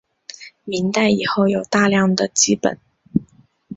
[0.63, 2.79] 明代以后有大量的辑本。